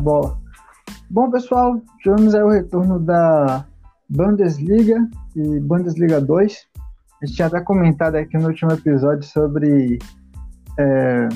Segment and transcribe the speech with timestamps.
[0.00, 0.38] bate-bola.
[1.10, 3.66] Bom, pessoal, tivemos aí o retorno da
[4.08, 6.66] Bundesliga e Bundesliga 2.
[7.22, 9.98] A gente tinha até comentado aqui no último episódio sobre.
[10.78, 11.28] É,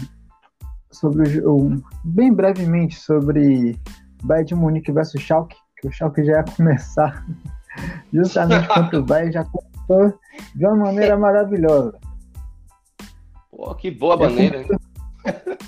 [0.91, 3.79] sobre o, bem brevemente sobre
[4.23, 7.27] Bayern de Munique versus Schalke, que o Schalke já ia começar
[8.13, 10.19] justamente contra o Bayern, já começou
[10.55, 11.99] de uma maneira maravilhosa.
[13.51, 14.69] Pô, que boa maneira, hein?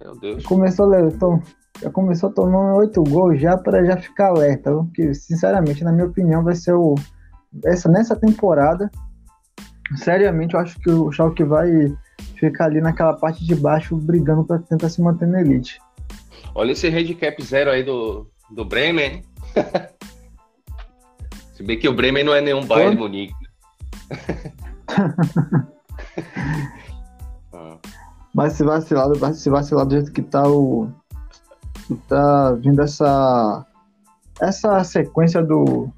[0.00, 0.44] Meu Deus.
[0.44, 1.42] Começou, então,
[1.80, 4.72] já começou tomando oito gols já para já ficar alerta.
[4.72, 6.94] Porque, sinceramente, na minha opinião, vai ser o.
[7.64, 8.90] Essa, nessa temporada,
[9.96, 11.96] seriamente, eu acho que o Schalke vai
[12.36, 15.80] ficar ali naquela parte de baixo brigando para tentar se manter na elite.
[16.54, 19.22] Olha esse handicap zero aí do, do Bremen.
[21.54, 23.34] se bem que o Bremen não é nenhum Bayern de Munique.
[28.34, 30.88] Mas se vacilar, se vacilar do jeito que tá o.
[31.88, 33.66] Que tá vindo essa.
[34.40, 35.88] Essa sequência do.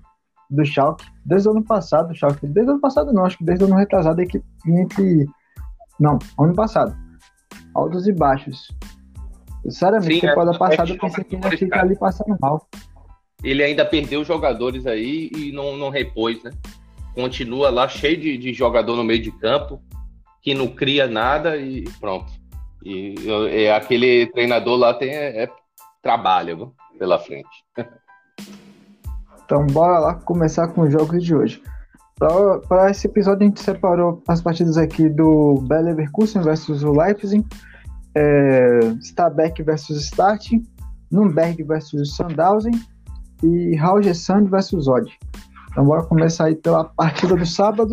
[0.49, 3.63] Do Schalke, desde o ano passado, Schalke, desde o ano passado não, acho que desde
[3.63, 5.27] o ano retrasado, a equipe entre.
[5.99, 6.97] Não, ano passado.
[7.75, 8.69] Altos e baixos.
[9.63, 12.67] Sinceramente, Sim, temporada é, passada eu pensei que ia ficar ali passando mal.
[13.45, 16.51] Ele ainda perdeu jogadores aí e não, não repôs, né?
[17.15, 19.81] Continua lá cheio de, de jogador no meio de campo
[20.43, 22.33] que não cria nada e pronto.
[22.85, 23.15] E,
[23.53, 25.51] e aquele treinador lá tem é, é
[26.03, 27.49] trabalho pela frente.
[29.45, 31.63] Então bora lá começar com os jogos de hoje.
[32.69, 37.45] Para esse episódio a gente separou as partidas aqui do Bayer Leverkusen versus o Leipzig,
[38.15, 40.53] é, Stabæk versus Start,
[41.11, 42.75] Nürnberg versus Sandhausen
[43.43, 45.11] e Rauger Sand versus Odd.
[45.71, 47.93] Então bora começar aí pela partida do sábado.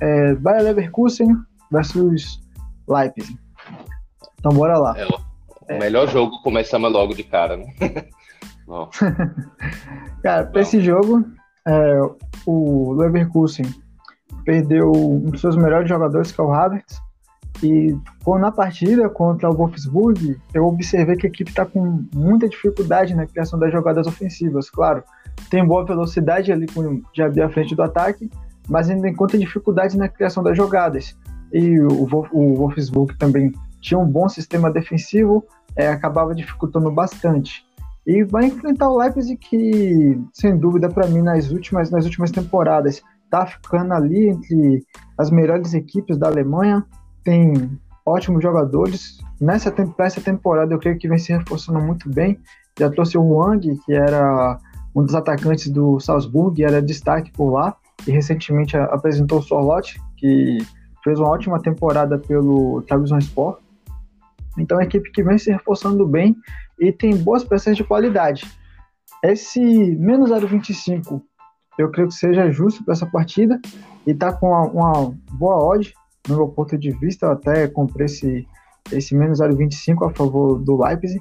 [0.00, 1.28] É, Bayer Leverkusen
[1.70, 2.40] versus
[2.88, 3.38] Leipzig.
[4.38, 4.98] Então bora lá.
[4.98, 5.06] É,
[5.70, 7.66] o melhor jogo começamos logo de cara, né?
[10.22, 11.24] cara, para esse jogo,
[11.66, 12.00] é,
[12.46, 13.66] o Leverkusen
[14.44, 17.00] perdeu um dos seus melhores jogadores, que é o Havertz,
[17.62, 23.14] e na partida contra o Wolfsburg, eu observei que a equipe está com muita dificuldade
[23.14, 24.68] na criação das jogadas ofensivas.
[24.68, 25.02] Claro,
[25.50, 28.28] tem boa velocidade ali com já à frente do ataque,
[28.68, 31.16] mas ainda encontra dificuldade na criação das jogadas
[31.52, 33.52] e o, o Wolfsburg também
[33.84, 35.44] tinha um bom sistema defensivo,
[35.76, 37.66] é, acabava dificultando bastante.
[38.06, 43.02] E vai enfrentar o Leipzig que, sem dúvida, para mim, nas últimas, nas últimas temporadas,
[43.24, 44.82] está ficando ali entre
[45.18, 46.84] as melhores equipes da Alemanha,
[47.22, 49.18] tem ótimos jogadores.
[49.38, 52.38] Nessa essa temporada, eu creio que vem se reforçando muito bem.
[52.78, 54.58] Já trouxe o Wang, que era
[54.94, 60.58] um dos atacantes do Salzburg, era destaque por lá, e recentemente apresentou o Sorloth, que
[61.02, 63.58] fez uma ótima temporada pelo Trabzonspor.
[64.58, 66.36] Então, é uma equipe que vem se reforçando bem
[66.78, 68.44] e tem boas peças de qualidade.
[69.22, 69.60] Esse
[69.96, 71.22] menos 0,25
[71.78, 73.60] eu creio que seja justo para essa partida
[74.06, 75.92] e está com uma, uma, boa odd
[76.28, 77.26] no meu ponto de vista.
[77.26, 78.46] Eu até comprei esse,
[78.92, 81.20] esse menos 0,25 a favor do Leipzig.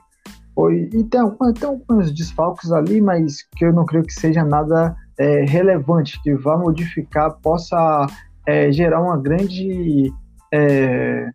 [0.53, 1.21] Foi, e tem,
[1.59, 6.35] tem alguns desfalques ali, mas que eu não creio que seja nada é, relevante, que
[6.35, 8.05] vá modificar, possa
[8.45, 10.13] é, gerar uma grande.
[10.53, 11.31] É,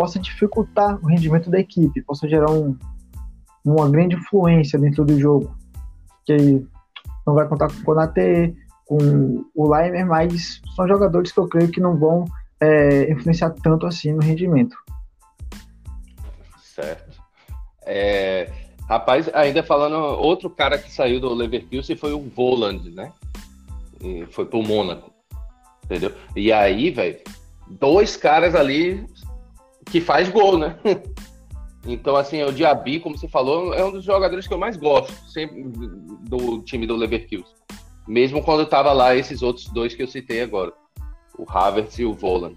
[0.00, 2.74] possa dificultar o rendimento da equipe, possa gerar um,
[3.62, 5.54] uma grande influência dentro do jogo.
[6.24, 6.64] Que
[7.26, 8.56] não vai contar com o Konate,
[8.86, 12.24] com o Leimer, mas são jogadores que eu creio que não vão
[12.58, 14.74] é, influenciar tanto assim no rendimento.
[16.62, 17.20] Certo.
[17.84, 18.50] É,
[18.88, 23.12] rapaz, ainda falando, outro cara que saiu do Leverkusen foi o Voland, né?
[24.00, 25.10] E foi pro Mônaco
[25.90, 26.12] entendeu?
[26.36, 27.18] E aí, velho,
[27.68, 29.04] dois caras ali
[29.90, 30.76] que faz gol, né?
[31.86, 35.12] Então, assim, o Diaby, como você falou, é um dos jogadores que eu mais gosto
[35.30, 35.64] sempre
[36.28, 37.54] do time do Leverkusen.
[38.06, 40.72] Mesmo quando tava lá esses outros dois que eu citei agora,
[41.38, 42.56] o Havertz e o Voland.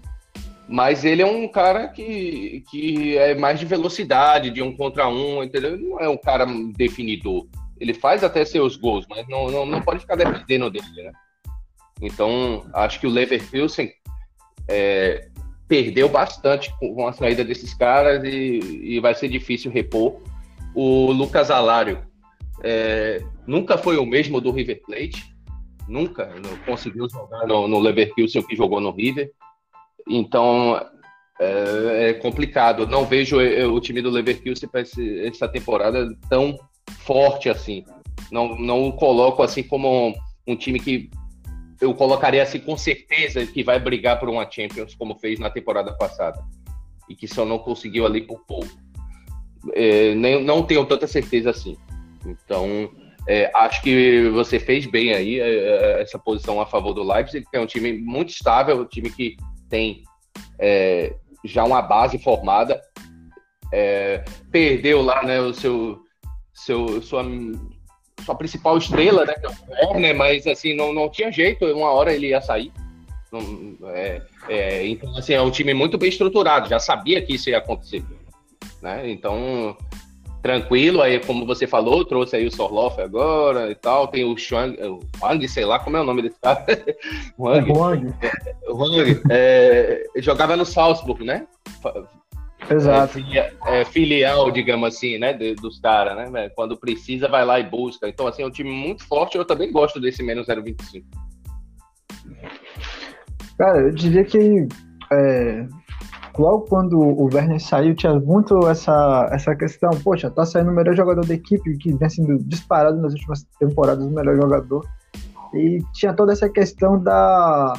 [0.68, 5.42] Mas ele é um cara que, que é mais de velocidade, de um contra um,
[5.42, 5.74] entendeu?
[5.74, 6.46] Ele não é um cara
[6.76, 7.46] definidor.
[7.80, 11.12] Ele faz até seus gols, mas não, não, não pode ficar dependendo dele, né?
[12.00, 13.90] Então, acho que o Leverkusen
[14.68, 15.28] é,
[15.66, 18.58] perdeu bastante com a saída desses caras e,
[18.96, 20.20] e vai ser difícil repor.
[20.74, 22.02] O Lucas Alário
[22.62, 25.34] é, nunca foi o mesmo do River Plate,
[25.88, 26.28] nunca
[26.66, 29.30] conseguiu jogar no, no Leverkusen que jogou no River.
[30.08, 30.80] Então
[31.40, 32.86] é, é complicado.
[32.86, 36.58] Não vejo é, o time do Leverkusen para essa temporada tão
[37.00, 37.84] forte assim.
[38.30, 40.14] Não, não o coloco assim como
[40.46, 41.10] um time que
[41.80, 45.92] eu colocaria assim com certeza que vai brigar por uma Champions, como fez na temporada
[45.96, 46.42] passada.
[47.08, 48.70] E que só não conseguiu ali por pouco.
[49.72, 51.76] é, nem, não tenho tanta certeza assim.
[52.24, 52.90] Então,
[53.26, 57.46] é, acho que você fez bem aí é, é, essa posição a favor do Leipzig,
[57.50, 59.36] que é um time muito estável, um time que
[59.68, 60.02] tem
[60.58, 62.80] é, já uma base formada.
[63.72, 66.02] É, perdeu lá né, o seu,
[66.52, 67.24] seu sua,
[68.24, 72.12] sua principal estrela, né, é o Werner, mas assim não, não tinha jeito, uma hora
[72.12, 72.72] ele ia sair.
[73.92, 77.58] É, é, então, assim, é um time muito bem estruturado, já sabia que isso ia
[77.58, 78.04] acontecer.
[78.80, 79.10] Né?
[79.10, 79.76] Então,
[80.42, 84.76] tranquilo, aí como você falou, trouxe aí o Sorloff agora e tal, tem o Chuang,
[84.82, 86.64] o Wang, sei lá como é o nome desse cara.
[87.38, 87.70] Wang.
[87.70, 88.14] É, Wang.
[88.68, 91.46] Wang é, jogava no Salzburg, né?
[92.70, 93.18] Exato.
[93.18, 96.48] É, é, filial, digamos assim, né, dos caras, né?
[96.50, 98.08] Quando precisa, vai lá e busca.
[98.08, 99.36] Então, assim, é um time muito forte.
[99.36, 101.04] Eu também gosto desse menos 0,25.
[103.58, 104.66] Cara, eu diria que
[105.12, 105.66] é,
[106.38, 110.94] logo quando o Werner saiu, tinha muito essa, essa questão, poxa, tá saindo o melhor
[110.96, 114.84] jogador da equipe, que vem sendo disparado nas últimas temporadas o melhor jogador.
[115.54, 117.74] E tinha toda essa questão da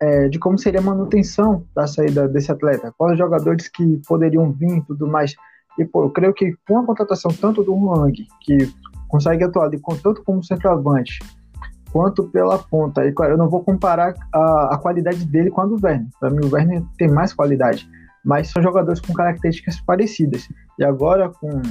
[0.00, 4.78] é, de como seria a manutenção da saída desse atleta, quais jogadores que poderiam vir
[4.78, 5.34] e tudo mais.
[5.78, 8.72] E, pô, eu creio que com a contratação tanto do Huang, que
[9.08, 11.20] consegue atuar ali tanto como centroavante,
[11.92, 13.06] quanto pela ponta.
[13.06, 16.08] E claro, eu não vou comparar a, a qualidade dele com a do Werner.
[16.20, 17.88] Para mim, o Werner tem mais qualidade,
[18.24, 20.48] mas são jogadores com características parecidas.
[20.78, 21.62] E agora, com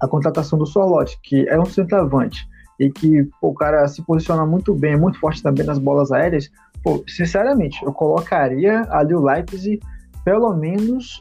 [0.00, 2.46] a contratação do Sorlote, que é um centroavante
[2.78, 6.50] e que pô, o cara se posiciona muito bem, muito forte também nas bolas aéreas,
[6.86, 9.80] pô, sinceramente, eu colocaria ali o Leipzig,
[10.24, 11.20] pelo menos,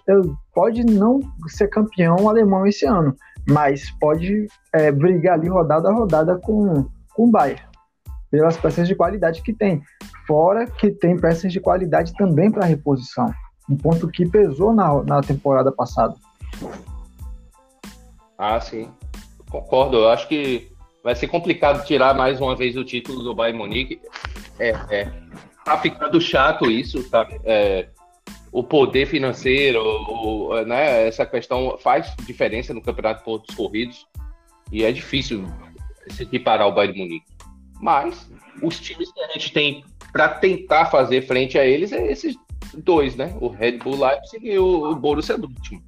[0.54, 3.16] pode não ser campeão alemão esse ano,
[3.50, 6.86] mas pode é, brigar ali rodada a rodada com,
[7.16, 7.64] com o Bayern
[8.30, 9.82] pelas peças de qualidade que tem.
[10.28, 13.32] Fora que tem peças de qualidade também para reposição.
[13.68, 16.14] Um ponto que pesou na, na temporada passada.
[18.38, 18.92] Ah, sim.
[19.50, 19.98] Concordo.
[19.98, 20.72] Eu acho que
[21.04, 24.00] vai ser complicado tirar mais uma vez o título do Bayern Munique.
[24.60, 25.26] É, é.
[25.66, 27.28] Tá ficando chato isso, tá?
[27.44, 27.90] É,
[28.52, 34.08] o poder financeiro, o, né, essa questão faz diferença no campeonato de pontos corridos
[34.72, 35.46] e é difícil
[36.12, 37.26] se equiparar o Bayern Munique.
[37.82, 38.30] Mas
[38.62, 39.84] os times que a gente tem
[40.14, 42.38] para tentar fazer frente a eles é esses
[42.78, 43.36] dois, né?
[43.42, 45.84] O Red Bull Leipzig e o Borussia Dortmund.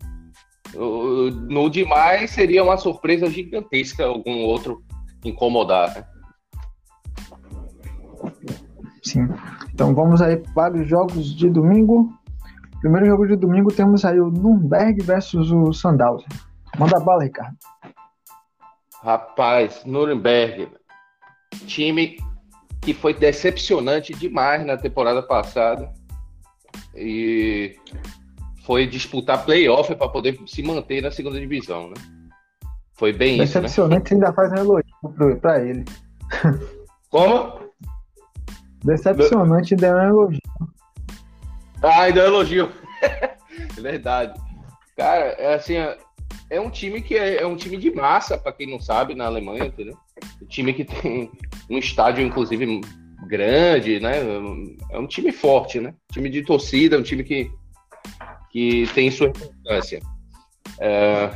[1.48, 4.84] No demais seria uma surpresa gigantesca algum outro
[5.24, 6.06] incomodar, né?
[9.04, 9.28] Sim.
[9.78, 12.12] Então vamos aí para os jogos de domingo.
[12.82, 16.28] Primeiro jogo de domingo temos aí o Nürnberg versus o Sandhausen.
[16.80, 17.56] Manda bala, Ricardo.
[19.04, 20.68] Rapaz, Nuremberg,
[21.68, 22.18] time
[22.82, 25.94] que foi decepcionante demais na temporada passada
[26.96, 27.78] e
[28.66, 31.96] foi disputar playoff para poder se manter na segunda divisão, né?
[32.96, 34.26] Foi bem Decepcionante isso, né?
[34.26, 35.86] ainda faz um elogio para ele.
[37.12, 37.67] Como?
[38.88, 40.42] Decepcionante ainda é um elogio.
[41.84, 42.72] Ah, ainda é elogio.
[43.04, 43.38] é
[43.82, 44.40] verdade.
[44.96, 45.76] Cara, é assim,
[46.50, 49.26] é um time que é, é um time de massa, para quem não sabe, na
[49.26, 49.98] Alemanha, entendeu?
[50.42, 51.30] Um time que tem
[51.70, 52.80] um estádio, inclusive,
[53.28, 54.20] grande, né?
[54.90, 55.94] É um time forte, né?
[56.12, 57.52] Time de torcida, um time que,
[58.50, 60.00] que tem sua importância.
[60.80, 61.30] É,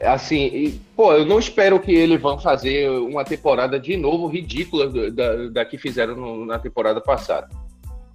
[0.00, 4.88] assim, e, pô, eu não espero que eles vão fazer uma temporada de novo ridícula
[5.10, 7.48] da, da que fizeram no, na temporada passada.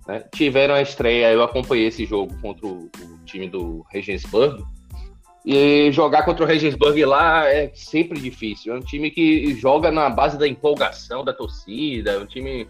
[0.07, 0.23] Né?
[0.33, 4.63] Tiveram a estreia, eu acompanhei esse jogo contra o, o time do Regensburg
[5.45, 8.73] e jogar contra o Regensburg lá é sempre difícil.
[8.73, 12.67] É um time que joga na base da empolgação da torcida, é um time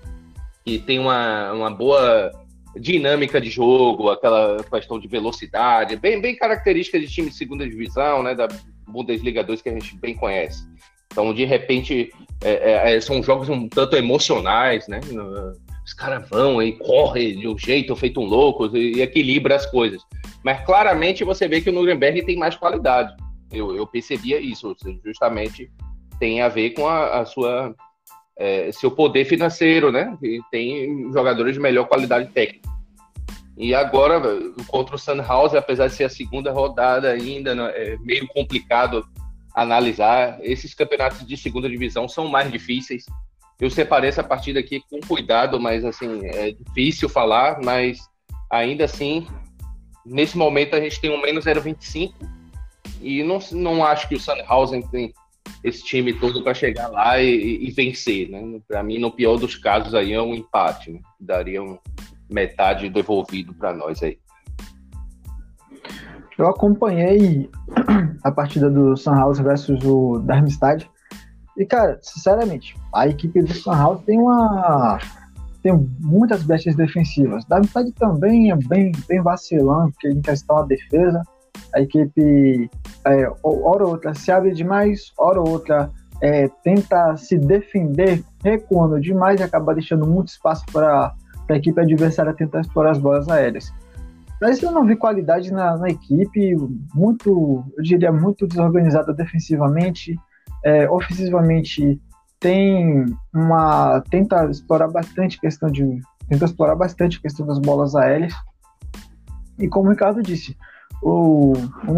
[0.64, 2.32] que tem uma, uma boa
[2.78, 8.24] dinâmica de jogo, aquela questão de velocidade, bem, bem característica de time de segunda divisão,
[8.24, 8.48] né, da
[8.92, 10.64] Bundesliga 2 que a gente bem conhece.
[11.12, 12.12] Então, de repente,
[12.44, 15.00] é, é, é são jogos um tanto emocionais, né?
[15.86, 19.66] Os caras vão e correm de um jeito feito um louco e, e equilibra as
[19.66, 20.02] coisas.
[20.44, 23.14] Mas claramente você vê que o Nuremberg tem mais qualidade.
[23.52, 25.70] Eu, eu percebia isso, justamente
[26.20, 27.76] tem a ver com a, a sua
[28.38, 30.18] é, seu poder financeiro, né?
[30.24, 32.71] E tem jogadores de melhor qualidade técnica.
[33.58, 34.20] E agora,
[34.68, 39.06] contra o Sandhausen, apesar de ser a segunda rodada ainda, né, é meio complicado
[39.54, 40.40] analisar.
[40.42, 43.06] Esses campeonatos de segunda divisão são mais difíceis.
[43.60, 48.00] Eu separei essa partida aqui com cuidado, mas assim, é difícil falar, mas
[48.50, 49.28] ainda assim
[50.06, 52.14] Nesse momento a gente tem um menos 0,25
[53.02, 55.14] e não, não acho que o Sandhausen tem
[55.64, 58.60] esse time todo para chegar lá e, e vencer, né?
[58.68, 61.00] Para mim, no pior dos casos aí é um empate, né?
[61.20, 61.78] daria um
[62.32, 64.18] metade devolvido para nós aí.
[66.38, 67.50] eu acompanhei
[68.24, 70.90] a partida do Sunhouse versus o Darmstadt.
[71.58, 74.98] E, cara, sinceramente, a equipe do Sunhouse tem uma.
[75.62, 77.46] tem muitas bestas defensivas.
[77.46, 81.22] Darmstadt também é bem, bem vacilante em questão da defesa.
[81.76, 82.70] A equipe,
[83.06, 89.00] é, hora ou outra, se abre demais, hora ou outra, é, tenta se defender recuando
[89.00, 91.14] demais e acaba deixando muito espaço para
[91.54, 93.72] a equipe adversária tentar explorar as bolas aéreas.
[94.42, 96.56] Mas eu não vi qualidade na, na equipe,
[96.96, 100.16] muito, eu diria, muito desorganizada defensivamente,
[100.64, 102.02] é, ofensivamente
[102.40, 108.34] tem uma tenta explorar bastante questão de tenta explorar bastante a questão das bolas aéreas.
[109.60, 110.58] E como o Ricardo disse
[111.04, 111.54] o,
[111.88, 111.94] o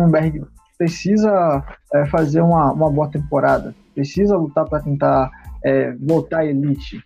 [0.77, 5.31] precisa é, fazer uma, uma boa temporada precisa lutar para tentar
[5.63, 7.01] é, voltar à elite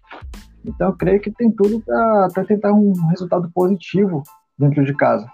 [0.66, 4.24] então eu creio que tem tudo para tentar um resultado positivo
[4.58, 5.28] dentro de casa.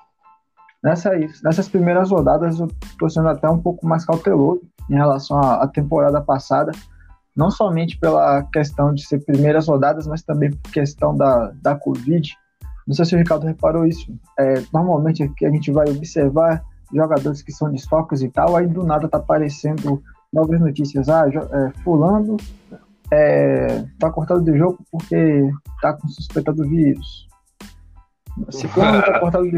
[0.83, 5.63] Nessas, nessas primeiras rodadas eu estou sendo até um pouco mais cauteloso em relação à,
[5.63, 6.71] à, temporada passada,
[7.35, 12.35] não somente pela questão de ser primeiras rodadas, mas também por questão da, da Covid.
[12.85, 14.13] Não sei se o Ricardo reparou isso.
[14.37, 16.61] É, normalmente aqui a gente vai observar
[16.93, 21.07] jogadores que são desfocos e tal, aí do nada tá aparecendo novas notícias.
[21.07, 22.35] Ah, é, fulano
[23.13, 25.51] é, tá cortado do jogo porque
[25.81, 27.27] tá com suspeita do vírus.
[28.49, 29.57] Ciclano tá cortado do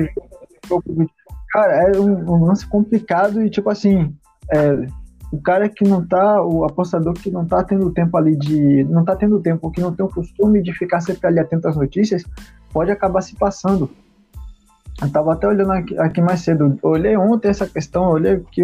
[0.69, 1.09] jogo.
[1.51, 4.13] Cara, é um, um, lance complicado e tipo assim,
[4.51, 4.87] é,
[5.31, 8.83] o cara que não tá, o apostador que não tá tendo tempo ali de.
[8.83, 11.77] não tá tendo tempo, que não tem o costume de ficar sempre ali atento às
[11.77, 12.25] notícias,
[12.73, 13.89] pode acabar se passando.
[15.01, 16.77] Eu tava até olhando aqui, aqui mais cedo.
[16.81, 18.63] Olhei ontem essa questão, olhei aqui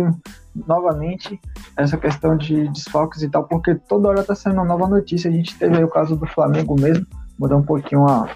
[0.67, 1.39] novamente
[1.75, 5.29] essa questão de desfalques e tal, porque toda hora tá saindo uma nova notícia.
[5.29, 7.05] A gente teve aí o caso do Flamengo mesmo,
[7.37, 8.29] mudando um pouquinho a.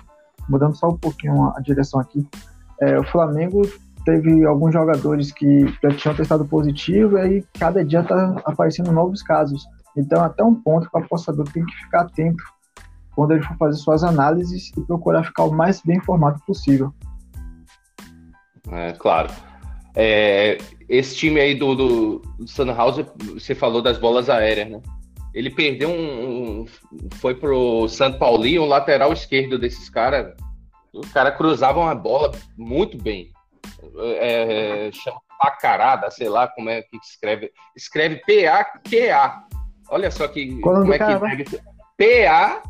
[0.50, 2.28] mudando só um pouquinho a direção aqui.
[2.82, 3.62] É, o Flamengo
[4.04, 9.24] teve alguns jogadores que já tinham testado positivo e aí cada dia tá aparecendo novos
[9.24, 9.66] casos.
[9.96, 12.44] Então até um ponto que o apostador tem que ficar atento
[13.16, 16.94] quando ele for fazer suas análises e procurar ficar o mais bem informado possível.
[18.72, 19.30] É, claro.
[19.96, 20.58] É,
[20.90, 24.82] esse time aí do, do, do você falou das bolas aéreas, né?
[25.34, 26.62] Ele perdeu um.
[26.62, 26.66] um
[27.16, 30.34] foi pro São Paulinho, o lateral esquerdo desses caras.
[30.94, 33.32] Os caras cruzavam a bola muito bem.
[33.98, 37.52] É, é, chama Pacarada, sei lá como é que escreve.
[37.76, 39.44] Escreve P-A-Q-A.
[39.90, 40.60] Olha só que.
[40.62, 41.60] Quando como é que
[41.98, 42.62] P-A-Q-A-R-A-D-A.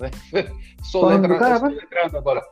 [0.82, 1.76] Sou letrado
[2.16, 2.42] agora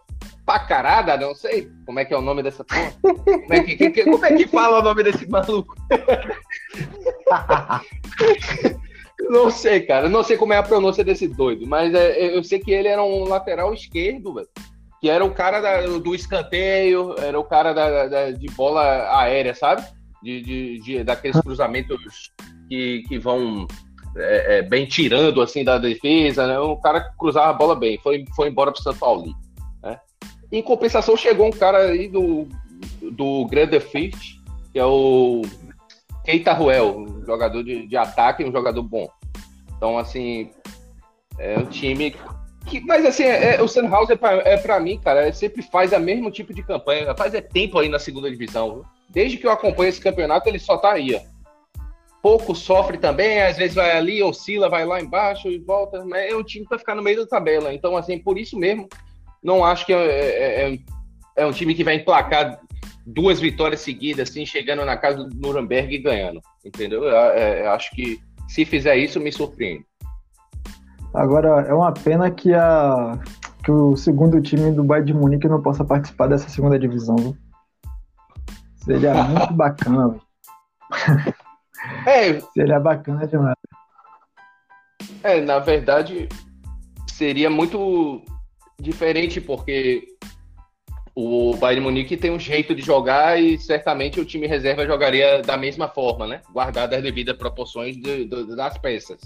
[0.48, 2.90] pacarada, não sei como é que é o nome dessa porra.
[3.02, 5.74] Como é que, que, como é que fala o nome desse maluco?
[9.28, 10.08] não sei, cara.
[10.08, 13.02] Não sei como é a pronúncia desse doido, mas é, eu sei que ele era
[13.02, 14.48] um lateral esquerdo, velho.
[15.02, 19.54] Que era o cara da, do escanteio, era o cara da, da, de bola aérea,
[19.54, 19.84] sabe?
[20.22, 22.32] De, de, de daqueles cruzamentos
[22.70, 23.66] que, que vão
[24.16, 26.58] é, é, bem tirando assim da defesa, né?
[26.58, 29.30] O cara que cruzava a bola bem, foi, foi embora pro São Paulo.
[30.50, 32.48] Em compensação, chegou um cara aí do,
[33.02, 34.38] do Grande Fifth,
[34.72, 35.42] que é o
[36.24, 39.08] Keita Ruel, um jogador de, de ataque, um jogador bom.
[39.76, 40.50] Então, assim,
[41.38, 42.14] é um time
[42.68, 45.62] que, mas assim, é, é, o Sandhausen é pra, é pra mim, cara, é, sempre
[45.62, 47.14] faz o mesmo tipo de campanha.
[47.16, 48.82] Faz é tempo aí na segunda divisão.
[49.08, 51.18] Desde que eu acompanho esse campeonato, ele só tá aí.
[52.20, 56.04] Pouco sofre também, às vezes vai ali, oscila, vai lá embaixo e volta.
[56.14, 57.72] É um time para ficar no meio da tabela.
[57.72, 58.86] Então, assim, por isso mesmo,
[59.42, 60.78] não acho que é, é, é,
[61.36, 62.60] é, um time que vai emplacar
[63.06, 66.40] duas vitórias seguidas, assim, chegando na casa do Nuremberg e ganhando.
[66.64, 67.04] Entendeu?
[67.04, 69.86] Eu, é, eu acho que se fizer isso, me surpreende.
[71.14, 73.18] Agora, é uma pena que, a,
[73.64, 77.16] que o segundo time do Bayern de Munique não possa participar dessa segunda divisão.
[77.16, 77.36] Viu?
[78.76, 80.16] Seria muito bacana.
[82.06, 83.56] É, Seria bacana demais.
[85.22, 86.28] É, na verdade,
[87.06, 88.22] seria muito
[88.80, 90.06] diferente porque
[91.14, 95.56] o Bayern Munique tem um jeito de jogar e certamente o time reserva jogaria da
[95.56, 96.40] mesma forma, né?
[96.52, 99.18] Guardadas as devidas proporções de, de, das peças.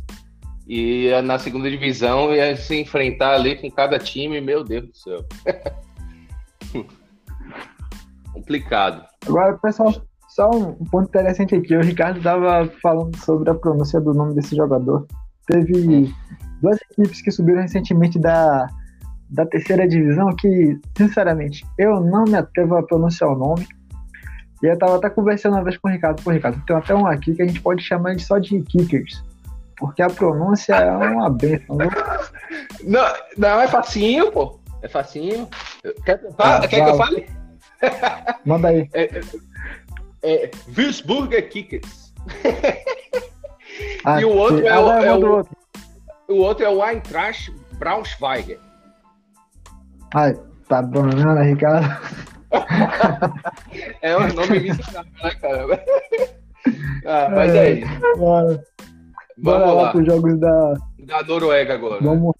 [0.67, 5.25] E na segunda divisão ia se enfrentar ali com cada time, meu Deus do céu.
[8.33, 9.05] Complicado.
[9.27, 9.93] Agora, pessoal,
[10.31, 11.77] só um ponto interessante aqui.
[11.77, 15.07] O Ricardo estava falando sobre a pronúncia do nome desse jogador.
[15.47, 16.11] Teve
[16.63, 18.67] duas equipes que subiram recentemente da
[19.33, 23.67] da terceira divisão que, sinceramente, eu não me atrevo a pronunciar o nome.
[24.63, 26.23] E eu tava até conversando uma vez com o Ricardo.
[26.23, 29.25] Pô, Ricardo, tem até um aqui que a gente pode chamar de só de Kickers.
[29.77, 31.79] Porque a pronúncia é uma benção.
[32.85, 33.05] Não,
[33.37, 34.59] não, é facinho, pô.
[34.83, 35.49] É facinho.
[36.05, 37.27] Quer, ah, quer que eu fale?
[38.45, 38.89] Manda aí.
[38.93, 39.21] É,
[40.23, 42.13] é, é Wilsburger Kickers.
[44.05, 45.57] Ah, e o outro é, o, ah, é, é o, outro.
[46.29, 48.59] o outro é o Eintracht Braunschweiger.
[50.15, 50.35] Ai,
[50.69, 51.87] tá né, Ricardo?
[54.03, 55.85] é um nome miserável, né, cara?
[57.07, 58.19] Ah, mas é, é isso.
[58.19, 58.63] Bora.
[59.39, 60.75] Bora Vamos lá, para os jogos da...
[61.07, 62.03] Da Noruega agora.
[62.03, 62.35] Vamos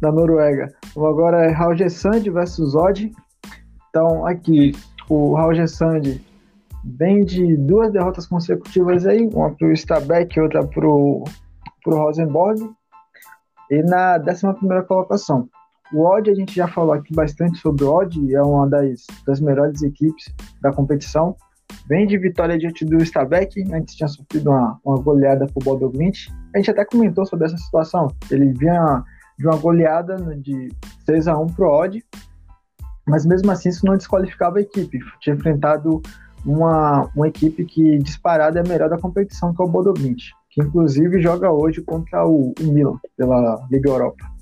[0.00, 0.68] da Noruega.
[0.96, 3.10] Agora é Roger Sand versus Odd.
[3.88, 4.72] Então, aqui,
[5.08, 6.20] o Roger Sand
[6.84, 11.24] vem de duas derrotas consecutivas aí, uma para o Stabæk e outra para o
[11.86, 12.70] Rosenborg.
[13.70, 15.48] E na 11 colocação.
[15.92, 19.40] O Odd, a gente já falou aqui bastante sobre o Odd, é uma das, das
[19.40, 21.36] melhores equipes da competição.
[21.88, 25.92] Vem de vitória diante do Stabæk, antes tinha sofrido uma, uma goleada para o Bodo
[26.54, 28.08] A gente até comentou sobre essa situação.
[28.30, 29.04] Ele vinha
[29.38, 30.72] de uma goleada de
[31.04, 32.04] 6 a 1 para o Odd,
[33.06, 34.98] mas mesmo assim isso não desqualificava a equipe.
[35.20, 36.00] Tinha enfrentado
[36.44, 40.62] uma, uma equipe que disparada é a melhor da competição, que é o Bodo que
[40.62, 44.33] inclusive joga hoje contra o, o Milan, pela Liga Europa.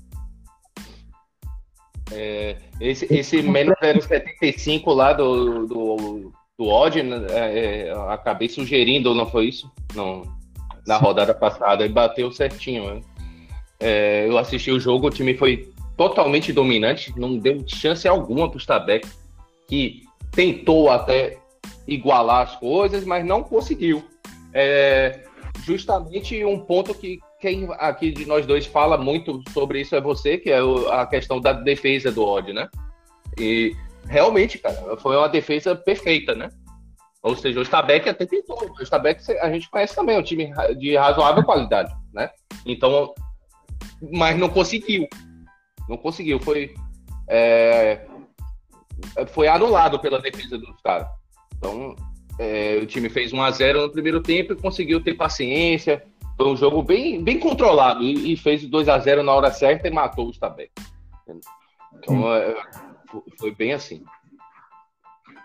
[2.13, 9.13] É, esse, esse menos 0,75 lá do, do, do Odd, né, é, é, acabei sugerindo,
[9.13, 9.71] não foi isso?
[9.95, 10.23] Não,
[10.85, 12.95] na rodada passada, e bateu certinho.
[12.95, 13.01] Né?
[13.79, 18.57] É, eu assisti o jogo, o time foi totalmente dominante, não deu chance alguma para
[18.57, 19.07] o Stabek,
[19.67, 21.37] que tentou até
[21.87, 24.03] igualar as coisas, mas não conseguiu.
[24.53, 25.23] É,
[25.65, 30.37] justamente um ponto que quem aqui de nós dois fala muito sobre isso é você,
[30.37, 30.59] que é
[30.89, 32.69] a questão da defesa do Odd, né?
[33.37, 33.75] E
[34.07, 36.47] realmente, cara, foi uma defesa perfeita, né?
[37.21, 38.57] Ou seja, o Stabek até tentou.
[38.79, 42.29] O Stabek a gente conhece também, é um time de razoável qualidade, né?
[42.65, 43.13] Então,
[44.13, 45.05] mas não conseguiu.
[45.89, 46.39] Não conseguiu.
[46.39, 46.73] Foi,
[47.27, 48.07] é,
[49.33, 51.09] foi anulado pela defesa dos caras.
[51.57, 51.93] Então,
[52.39, 56.05] é, o time fez 1 a 0 no primeiro tempo e conseguiu ter paciência.
[56.35, 59.87] Foi um jogo bem, bem controlado e, e fez 2 a 0 na hora certa
[59.87, 60.71] e matou o Stabek.
[61.95, 62.55] Então, é,
[63.39, 64.03] foi bem assim.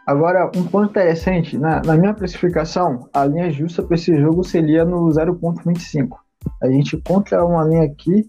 [0.07, 4.85] Agora, um ponto interessante, na, na minha classificação, a linha justa para esse jogo seria
[4.85, 6.17] no 0.25.
[6.63, 8.27] A gente encontra uma linha aqui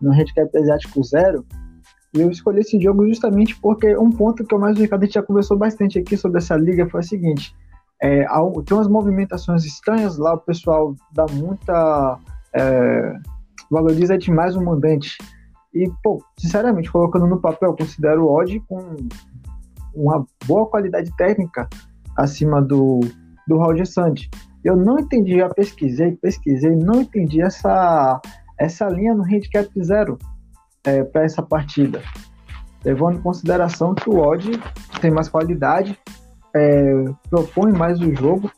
[0.00, 1.44] no handicap asiático zero,
[2.14, 5.14] e eu escolhi esse jogo justamente porque um ponto que eu mais Ricardo, a gente
[5.14, 7.54] já conversou bastante aqui sobre essa liga foi o seguinte:
[8.02, 8.26] é,
[8.66, 12.18] tem umas movimentações estranhas lá, o pessoal dá muita.
[12.54, 13.14] É,
[13.70, 15.16] valoriza demais o mandante.
[15.74, 18.96] E, pô, sinceramente, colocando no papel, considero o Odd com
[19.94, 21.68] uma boa qualidade técnica
[22.16, 23.00] acima do,
[23.46, 24.28] do Roger Sand.
[24.64, 28.20] Eu não entendi, já pesquisei, pesquisei, não entendi essa,
[28.58, 30.18] essa linha no handicap zero
[30.84, 32.00] é, para essa partida.
[32.84, 34.50] Levando em consideração que o Odd
[35.00, 35.98] tem mais qualidade,
[36.56, 38.50] é, propõe mais o jogo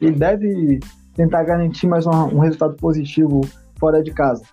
[0.00, 0.80] e deve
[1.14, 3.40] tentar garantir mais um, um resultado positivo
[3.78, 4.44] fora de casa.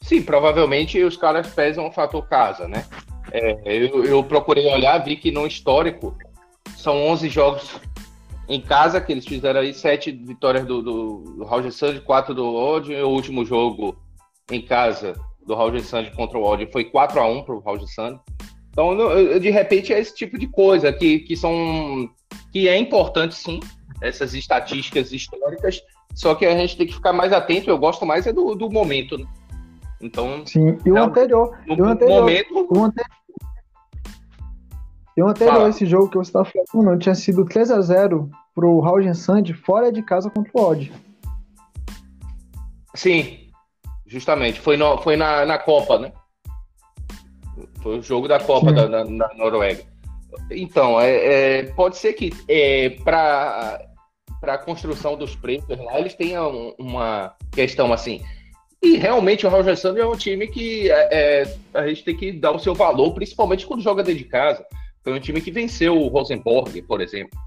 [0.00, 2.84] Sim, provavelmente os caras pesam o fator casa, né?
[3.32, 6.16] É, eu, eu, procurei olhar, vi que no histórico
[6.76, 7.80] são 11 jogos
[8.48, 12.92] em casa que eles fizeram aí, 7 vitórias do, do, Roger Sand, 4 do Odd,
[12.92, 13.96] o último jogo
[14.50, 15.12] em casa
[15.46, 18.18] do Roger Sand contra o Odd foi 4 a 1 para o Roger Sand.
[18.70, 18.96] Então,
[19.38, 22.08] de repente, é esse tipo de coisa que, que são
[22.52, 23.60] que é importante sim,
[24.00, 25.82] essas estatísticas históricas,
[26.14, 28.70] só que a gente tem que ficar mais atento, eu gosto mais é do, do
[28.70, 29.26] momento, né?
[30.00, 33.20] Então, sim, e o é, anterior, no, e o anterior, momento, o anterior,
[35.16, 35.68] e o anterior fala.
[35.68, 39.52] esse jogo que você estava falando, não tinha sido 3 a 0 pro Raul Sand
[39.52, 40.92] fora de casa contra o Odd.
[42.94, 43.50] Sim,
[44.06, 46.12] justamente, foi, no, foi na, na Copa, né?
[47.82, 49.82] Foi o jogo da Copa da, na, na, Noruega.
[50.50, 53.80] Então, é, é pode ser que é, para
[54.42, 58.22] a construção dos preços lá, eles tenham uma questão assim.
[58.82, 61.08] E realmente o Roger Sanders é um time que é,
[61.42, 64.64] é, a gente tem que dar o seu valor, principalmente quando joga dentro de casa.
[65.04, 67.38] Foi um time que venceu o Rosenborg, por exemplo.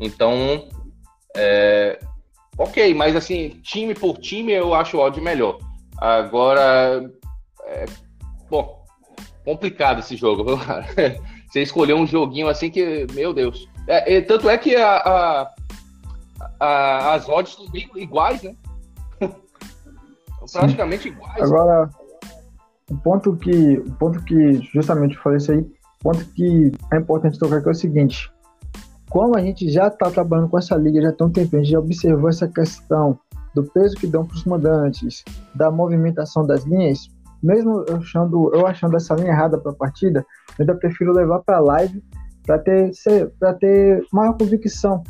[0.00, 0.66] Então,
[1.36, 1.98] é,
[2.56, 5.58] ok, mas assim, time por time eu acho o Odd melhor.
[5.98, 7.10] Agora,
[7.66, 7.84] é,
[8.48, 8.77] bom,
[9.48, 10.44] complicado esse jogo.
[11.48, 13.66] Você escolheu um joguinho assim que, meu Deus.
[13.86, 15.54] É, é, tanto é que a, a,
[16.60, 18.54] a, as odds estão bem iguais, né?
[20.52, 21.40] praticamente iguais.
[21.42, 21.88] Agora,
[22.90, 26.98] o ponto que, o ponto que justamente eu falei isso aí, o ponto que é
[26.98, 28.30] importante tocar aqui é o seguinte.
[29.08, 31.70] Como a gente já está trabalhando com essa liga já tem um tempo, a gente
[31.70, 33.18] já observou essa questão
[33.54, 37.08] do peso que dão para os mandantes, da movimentação das linhas,
[37.42, 41.40] mesmo eu achando, eu achando essa linha errada para a partida, eu ainda prefiro levar
[41.40, 42.02] para a live
[42.44, 42.90] para ter,
[43.60, 45.02] ter maior convicção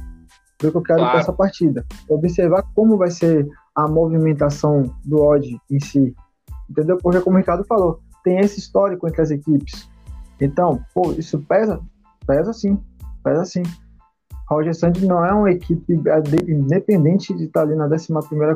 [0.61, 1.19] do que eu quero claro.
[1.19, 1.87] essa partida.
[2.09, 6.15] Observar como vai ser a movimentação do odd em si.
[6.69, 6.99] Entendeu?
[7.01, 9.89] Porque, como o Ricardo falou, tem esse histórico entre as equipes.
[10.41, 11.81] Então, pô, isso pesa?
[12.27, 12.79] Pesa sim,
[13.23, 13.63] pesa sim.
[14.49, 15.93] Roger Sand não é uma equipe
[16.49, 18.09] independente de estar ali na 11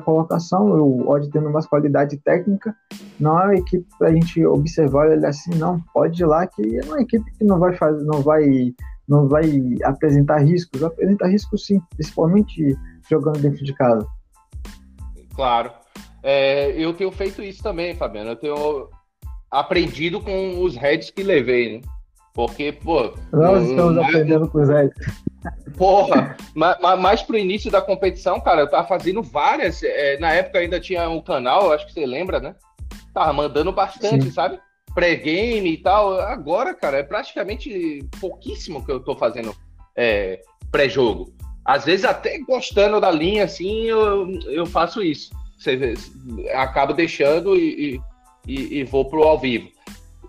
[0.05, 2.75] colocação, o Odd tendo mais qualidade técnica,
[3.21, 6.79] não é uma equipe para a gente observar ele assim, não, pode ir lá, que
[6.79, 8.73] é uma equipe que não vai fazer, não vai,
[9.07, 9.45] não vai
[9.85, 12.75] apresentar riscos, apresenta riscos sim, principalmente
[13.11, 14.07] jogando dentro de casa.
[15.35, 15.73] Claro.
[16.23, 18.31] É, eu tenho feito isso também, Fabiano.
[18.31, 18.89] Eu tenho
[19.51, 21.81] aprendido com os heads que levei, né?
[22.33, 23.13] Porque, pô.
[23.33, 24.95] Nós estamos aprendendo com os heads.
[25.77, 29.83] Porra, mas, mais pro início da competição, cara, eu tava fazendo várias.
[29.83, 32.55] É, na época ainda tinha um canal, acho que você lembra, né?
[33.13, 34.33] Tava mandando bastante, Sim.
[34.33, 34.61] sabe?
[34.95, 36.21] Pré-game e tal.
[36.21, 39.55] Agora, cara, é praticamente pouquíssimo que eu tô fazendo
[39.97, 41.35] é, pré-jogo.
[41.65, 45.31] Às vezes, até gostando da linha, assim, eu, eu faço isso.
[45.57, 45.95] Você
[46.53, 48.01] acabo deixando e,
[48.47, 49.72] e, e vou pro ao vivo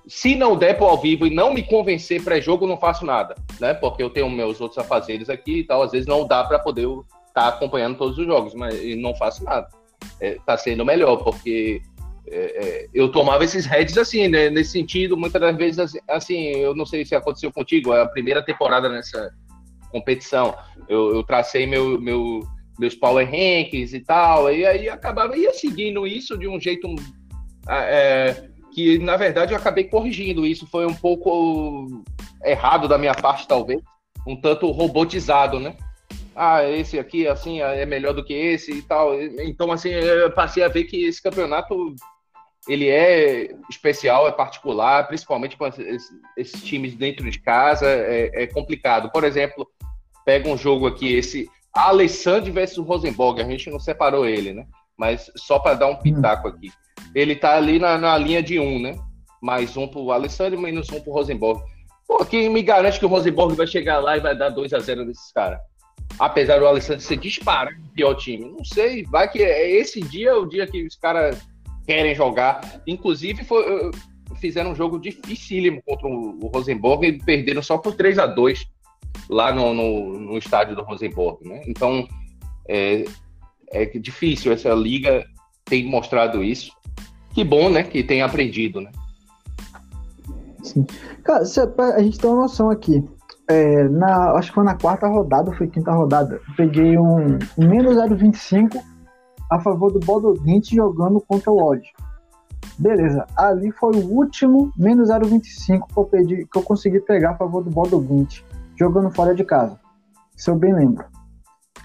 [0.07, 3.73] se não der pro ao vivo e não me convencer pré-jogo, não faço nada, né?
[3.73, 6.87] Porque eu tenho meus outros afazeres aqui e tal, às vezes não dá para poder
[6.87, 9.67] estar tá acompanhando todos os jogos, mas não faço nada.
[10.19, 11.81] É, tá sendo melhor, porque
[12.27, 14.49] é, é, eu tomava esses heads assim, né?
[14.49, 18.07] Nesse sentido, muitas das vezes, assim, assim, eu não sei se aconteceu contigo, é a
[18.07, 19.33] primeira temporada nessa
[19.91, 20.55] competição,
[20.89, 22.41] eu, eu tracei meu, meu,
[22.79, 26.93] meus power rankings e tal, e aí acabava ia seguindo isso de um jeito
[27.69, 30.45] é, que na verdade eu acabei corrigindo.
[30.45, 32.03] Isso foi um pouco
[32.43, 33.81] errado da minha parte, talvez,
[34.27, 35.75] um tanto robotizado, né?
[36.35, 39.13] Ah, esse aqui, assim, é melhor do que esse e tal.
[39.21, 41.95] Então, assim, eu passei a ver que esse campeonato
[42.67, 48.47] ele é especial, é particular, principalmente com esses, esses times dentro de casa, é, é,
[48.47, 49.11] complicado.
[49.11, 49.67] Por exemplo,
[50.25, 54.65] pega um jogo aqui, esse Alessandro versus Rosenborg, a gente não separou ele, né?
[54.97, 56.71] Mas só para dar um pitaco aqui
[57.13, 58.95] ele tá ali na, na linha de um, né?
[59.41, 61.61] Mais um pro Alessandro e menos um pro Rosenborg.
[62.07, 64.79] Pô, quem me garante que o Rosenborg vai chegar lá e vai dar 2 a
[64.79, 65.59] 0 nesses caras?
[66.19, 68.45] Apesar do Alessandro ser disparado pior time.
[68.45, 71.39] Não sei, vai que é esse dia o dia que os caras
[71.85, 72.81] querem jogar.
[72.87, 73.91] Inclusive, foi,
[74.39, 78.65] fizeram um jogo dificílimo contra o Rosenborg e perderam só por 3 a 2
[79.29, 81.61] lá no, no, no estádio do Rosenborg, né?
[81.67, 82.07] Então,
[82.67, 83.05] é,
[83.73, 84.51] é difícil.
[84.51, 85.25] Essa liga
[85.65, 86.71] tem mostrado isso.
[87.33, 87.83] Que bom, né?
[87.83, 88.91] Que tem aprendido, né?
[90.61, 90.85] Sim.
[91.23, 91.43] Cara,
[91.95, 93.03] a gente tem uma noção aqui.
[93.49, 96.39] É, na, acho que foi na quarta rodada, foi quinta rodada.
[96.55, 98.81] Peguei um, menos 0,25
[99.51, 101.81] a favor do Bodoglint jogando contra o Odd.
[102.79, 106.05] Beleza, ali foi o último menos 0,25 que eu,
[106.47, 108.41] que eu consegui pegar a favor do Bodoglint
[108.77, 109.77] jogando fora de casa.
[110.35, 111.05] Se eu bem lembro.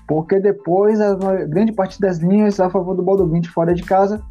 [0.08, 4.22] Porque depois a grande parte das linhas a favor do Bodoglint fora de casa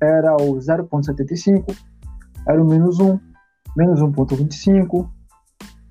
[0.00, 1.76] era o 0,75,
[2.46, 3.18] era o menos 1,
[3.76, 5.08] menos 1,25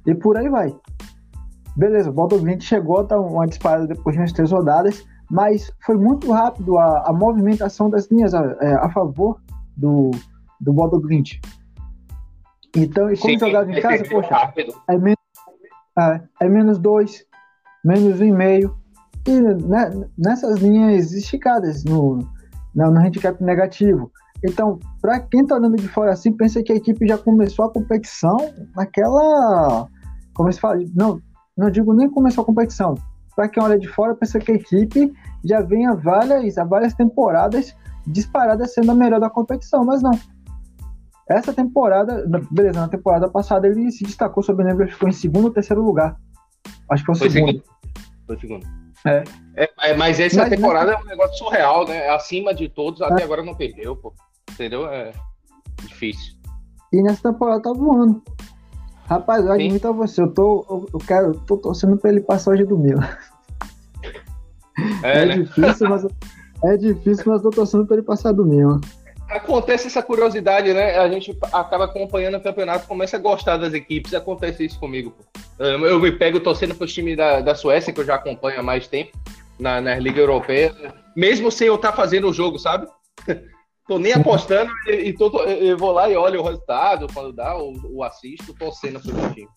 [0.08, 0.74] e por aí vai.
[1.76, 5.98] Beleza, o Botafogo chegou a dar uma disparada depois de umas três rodadas, mas foi
[5.98, 9.42] muito rápido a, a movimentação das linhas a, é, a favor
[9.76, 10.12] do,
[10.62, 11.42] do Botafogo.
[12.76, 14.54] Então, e como jogava em casa, poxa,
[14.88, 15.18] é menos,
[16.00, 17.26] é, é menos 2,
[17.84, 18.83] menos 1,5.
[19.28, 22.20] E né, nessas linhas esticadas no,
[22.76, 24.12] no, no handicap negativo.
[24.44, 27.72] Então, para quem está olhando de fora assim, pensa que a equipe já começou a
[27.72, 28.36] competição
[28.76, 29.88] naquela.
[30.34, 30.80] Como se fala?
[30.94, 31.22] Não,
[31.58, 32.96] não digo nem começou a competição.
[33.36, 36.94] Para quem olha de fora, pensa que a equipe já vem há várias, há várias
[36.94, 40.12] temporadas disparada sendo a melhor da competição, mas não.
[41.30, 45.52] Essa temporada, beleza, na temporada passada ele se destacou, sobre lembro, ficou em segundo ou
[45.52, 46.18] terceiro lugar.
[46.90, 47.52] Acho que foi o foi segundo.
[47.52, 47.64] segundo.
[48.28, 48.83] Foi segundo.
[49.06, 49.24] É.
[49.56, 52.10] É, é, mas essa mas, temporada é um negócio surreal, né?
[52.10, 53.26] Acima de todos, até é.
[53.26, 54.14] agora não perdeu, pô.
[54.52, 54.88] Entendeu?
[54.88, 55.12] É
[55.84, 56.34] difícil.
[56.92, 58.22] E nessa temporada tá voando.
[59.06, 62.22] Rapaz, eu admito a você, eu tô, eu, eu quero, eu tô torcendo pra ele
[62.22, 63.08] passar hoje do Milan.
[65.04, 65.38] É, é né?
[65.38, 66.06] difícil, mas
[66.64, 68.80] é difícil, mas tô torcendo pra ele passar do Milan.
[69.30, 70.98] Acontece essa curiosidade, né?
[70.98, 74.14] A gente acaba acompanhando o campeonato, começa a gostar das equipes.
[74.14, 75.12] Acontece isso comigo.
[75.12, 75.24] Pô.
[75.64, 78.64] Eu me pego torcendo para os times da, da Suécia, que eu já acompanho há
[78.64, 79.18] mais tempo,
[79.60, 80.74] na, na Liga Europeia,
[81.16, 82.88] mesmo sem eu estar tá fazendo o jogo, sabe?
[83.88, 87.58] tô nem apostando e, e tô, eu vou lá e olho o resultado, quando dá,
[87.58, 89.50] o, o assisto, torcendo para o time.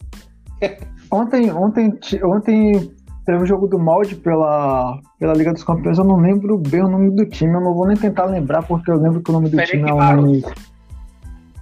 [1.10, 1.92] ontem, ontem,
[2.24, 2.96] ontem
[3.26, 6.88] Teve o jogo do molde pela, pela Liga dos Campeões, eu não lembro bem o
[6.88, 9.48] nome do time, eu não vou nem tentar lembrar, porque eu lembro que o nome
[9.48, 10.44] do time é o nome.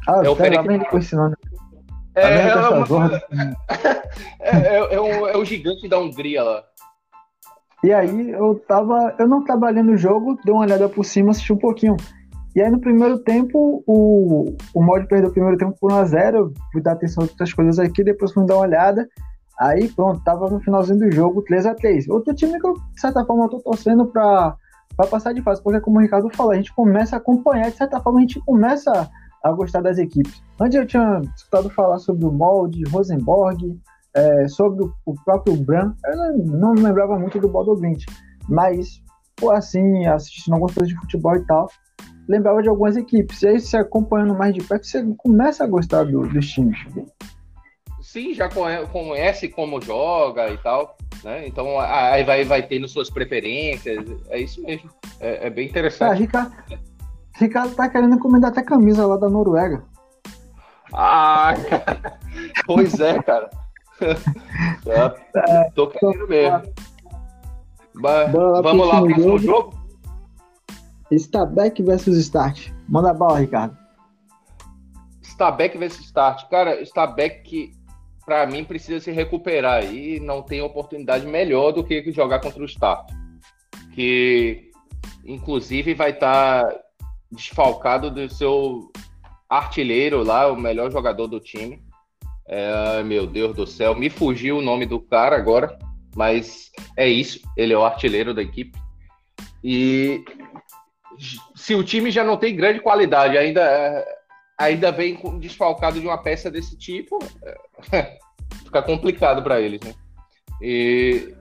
[0.07, 1.35] Ah, é o pera, com esse nome.
[2.15, 3.11] É, é, é, uma...
[4.41, 6.63] é, é, é, um, é o gigante da Hungria lá.
[7.83, 9.15] E aí eu tava.
[9.19, 11.97] Eu não trabalhando no jogo, dei uma olhada por cima, assisti um pouquinho.
[12.55, 16.53] E aí no primeiro tempo, o, o mod perdeu o primeiro tempo por 1x0.
[16.73, 19.09] Fui dar atenção a outras coisas aqui, depois fui dar uma olhada.
[19.61, 22.09] Aí pronto, tava no finalzinho do jogo, 3x3.
[22.09, 24.57] Outro time que eu, de certa forma, eu tô torcendo pra,
[24.97, 27.77] pra passar de fase, porque como o Ricardo falou, a gente começa a acompanhar, de
[27.77, 29.09] certa forma, a gente começa
[29.43, 30.43] a gostar das equipes.
[30.61, 33.79] Antes eu tinha escutado falar sobre o molde, Rosenborg,
[34.15, 38.05] é, sobre o, o, próprio Bran, eu não, não lembrava muito do Bodoglint,
[38.49, 39.03] mas,
[39.37, 41.69] pô, assim, assistindo algumas coisas de futebol e tal,
[42.29, 43.43] lembrava de algumas equipes.
[43.43, 46.79] E aí, você acompanhando mais de perto, você começa a gostar do, dos times.
[48.15, 51.49] Sim, já conhece como joga e tal, né?
[51.49, 54.89] Então aí vai, vai tendo suas preferências, é isso mesmo.
[55.19, 56.13] É, é bem interessante.
[56.13, 56.53] Ah, Ricardo,
[57.35, 59.83] Ricardo tá querendo encomendar até camisa lá da Noruega.
[60.93, 62.21] Ah, cara.
[62.65, 63.51] pois é, cara.
[64.01, 66.73] é, tô querendo mesmo.
[68.63, 69.75] Vamos lá, próximo jogo.
[71.11, 72.71] Stabek versus Start.
[72.89, 73.77] Manda a bala, Ricardo.
[75.21, 76.49] Stabek versus Start.
[76.49, 77.75] Cara, Stabek,
[78.25, 82.67] para mim, precisa se recuperar e não tem oportunidade melhor do que jogar contra o
[82.67, 83.11] Start.
[83.95, 84.71] Que,
[85.25, 86.81] inclusive, vai estar tá
[87.31, 88.91] desfalcado do seu
[89.49, 91.83] artilheiro lá, o melhor jogador do time.
[92.47, 95.79] É, meu Deus do céu, me fugiu o nome do cara agora,
[96.15, 98.79] mas é isso, ele é o artilheiro da equipe.
[99.63, 100.23] E
[101.55, 104.05] se o time já não tem grande qualidade, ainda,
[104.59, 107.19] ainda vem desfalcado de uma peça desse tipo,
[107.93, 108.19] é,
[108.65, 109.95] fica complicado para eles, né?
[110.61, 111.35] E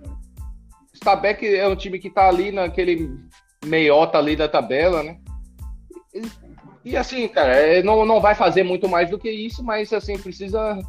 [0.93, 3.09] Stabek é um time que está ali naquele
[3.65, 5.17] meiota ali da tabela, né?
[6.85, 10.17] E assim, cara, é, não, não vai fazer muito mais do que isso, mas assim,
[10.17, 10.79] precisa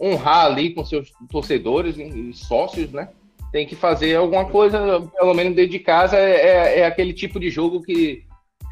[0.00, 3.08] honrar ali com seus torcedores e sócios, né?
[3.52, 4.78] Tem que fazer alguma coisa,
[5.18, 8.24] pelo menos dentro de casa, é, é, é aquele tipo de jogo que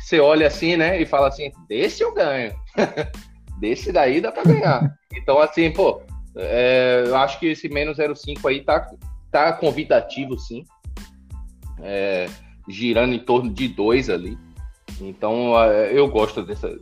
[0.09, 2.55] você olha assim, né, e fala assim, desse eu ganho.
[3.61, 4.97] desse daí dá pra ganhar.
[5.15, 6.01] Então, assim, pô,
[6.35, 8.91] é, eu acho que esse menos 0,5 aí tá,
[9.31, 10.65] tá convidativo, sim.
[11.83, 12.27] É,
[12.67, 14.39] girando em torno de dois ali.
[14.99, 15.55] Então
[15.93, 16.75] eu gosto dessa,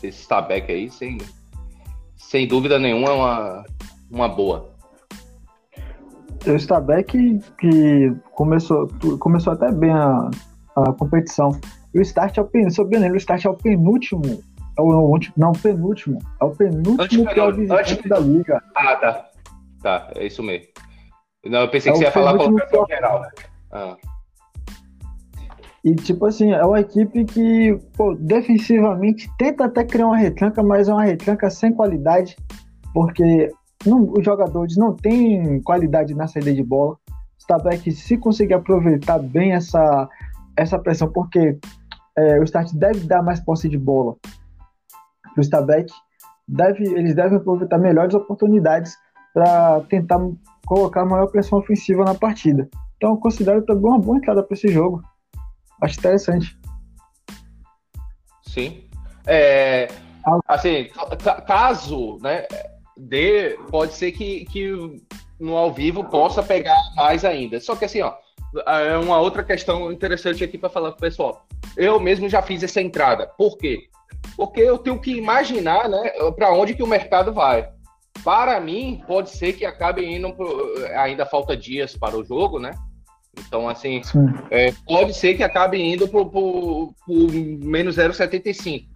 [0.00, 1.18] desse Stabek aí, sem,
[2.16, 3.64] sem dúvida nenhuma, é uma,
[4.10, 4.70] uma boa.
[6.46, 10.30] O Stabek que começou, começou até bem a,
[10.76, 11.50] a competição.
[11.94, 14.42] E o Start é o penúltimo, o Start é o penúltimo.
[14.78, 16.18] É o, o, não, o penúltimo.
[16.40, 18.62] É o penúltimo pior visitante da liga.
[18.74, 19.28] Ah, tá.
[19.82, 20.66] Tá, é isso mesmo.
[21.44, 23.22] Não, eu pensei é que você ia falar colocação geral.
[23.70, 23.96] Ah.
[25.84, 30.88] E, tipo assim, é uma equipe que, pô, defensivamente tenta até criar uma retranca, mas
[30.88, 32.36] é uma retranca sem qualidade,
[32.92, 33.50] porque
[33.86, 36.96] não, os jogadores não têm qualidade na saída de bola.
[37.38, 40.08] Stabek, se conseguir aproveitar bem essa,
[40.58, 41.58] essa pressão, porque
[42.16, 44.16] é, o Start deve dar mais posse de bola
[45.32, 45.92] para o Stabek,
[46.46, 48.96] deve, eles devem aproveitar melhores oportunidades
[49.32, 50.18] para tentar
[50.66, 52.68] colocar maior pressão ofensiva na partida.
[52.96, 55.00] Então, eu considero também uma boa entrada para esse jogo.
[55.80, 56.58] Acho interessante.
[58.42, 58.82] Sim.
[59.24, 59.86] É,
[60.48, 60.88] assim,
[61.46, 62.46] caso, né,
[62.96, 64.72] de, pode ser que, que
[65.38, 67.60] no ao vivo possa pegar mais ainda.
[67.60, 68.14] Só que assim, ó,
[68.66, 71.46] é uma outra questão interessante aqui para falar com o pessoal.
[71.76, 73.26] Eu mesmo já fiz essa entrada.
[73.26, 73.88] Por quê?
[74.36, 77.68] Porque eu tenho que imaginar, né, para onde que o mercado vai.
[78.24, 82.72] Para mim, pode ser que acabe indo pro, ainda falta dias para o jogo, né?
[83.38, 84.02] Então, assim,
[84.50, 88.86] é, pode ser que acabe indo por, por menos 0,75.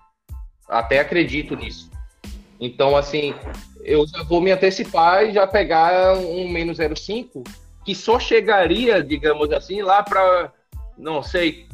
[0.69, 1.91] Até acredito nisso.
[2.59, 3.35] Então, assim,
[3.85, 7.45] eu já vou me antecipar e já pegar um menos 0,5,
[7.85, 10.53] que só chegaria, digamos assim, lá para,
[10.97, 11.67] não sei,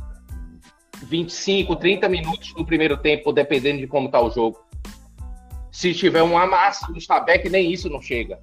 [1.03, 4.59] 25, 30 minutos no primeiro tempo, dependendo de como está o jogo.
[5.71, 8.41] Se tiver um amasso no Stabek, nem isso não chega.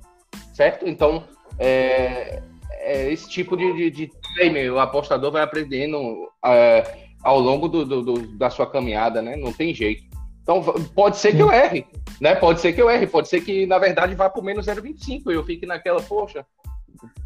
[0.53, 0.87] Certo?
[0.87, 1.25] Então,
[1.59, 7.67] é, é, esse tipo de, de, de time o apostador vai aprendendo é, ao longo
[7.67, 9.35] do, do, do, da sua caminhada, né?
[9.35, 10.03] Não tem jeito.
[10.43, 10.61] Então,
[10.93, 11.85] pode ser que eu erre,
[12.21, 12.35] né?
[12.35, 15.31] Pode ser que eu erre, pode ser que, na verdade, vá para o menos 0,25
[15.31, 16.45] e eu fique naquela, poxa,